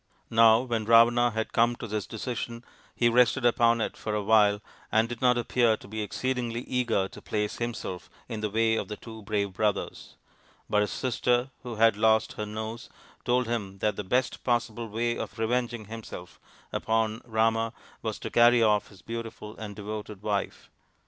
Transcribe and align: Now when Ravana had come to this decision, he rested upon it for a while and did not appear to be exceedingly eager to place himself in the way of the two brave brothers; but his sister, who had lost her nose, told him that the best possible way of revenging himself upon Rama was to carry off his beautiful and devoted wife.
Now 0.31 0.61
when 0.61 0.85
Ravana 0.85 1.29
had 1.29 1.53
come 1.53 1.75
to 1.75 1.85
this 1.85 2.07
decision, 2.07 2.65
he 2.95 3.07
rested 3.07 3.45
upon 3.45 3.79
it 3.81 3.95
for 3.95 4.15
a 4.15 4.23
while 4.23 4.59
and 4.91 5.07
did 5.07 5.21
not 5.21 5.37
appear 5.37 5.77
to 5.77 5.87
be 5.87 6.01
exceedingly 6.01 6.61
eager 6.61 7.07
to 7.09 7.21
place 7.21 7.57
himself 7.57 8.09
in 8.27 8.41
the 8.41 8.49
way 8.49 8.77
of 8.77 8.87
the 8.87 8.97
two 8.97 9.21
brave 9.21 9.53
brothers; 9.53 10.15
but 10.67 10.81
his 10.81 10.89
sister, 10.89 11.51
who 11.61 11.75
had 11.75 11.97
lost 11.97 12.33
her 12.33 12.47
nose, 12.47 12.89
told 13.25 13.45
him 13.47 13.77
that 13.77 13.95
the 13.95 14.03
best 14.03 14.43
possible 14.43 14.87
way 14.89 15.15
of 15.19 15.37
revenging 15.37 15.85
himself 15.85 16.39
upon 16.73 17.21
Rama 17.23 17.71
was 18.01 18.17
to 18.21 18.31
carry 18.31 18.63
off 18.63 18.87
his 18.87 19.03
beautiful 19.03 19.55
and 19.57 19.75
devoted 19.75 20.23
wife. 20.23 20.71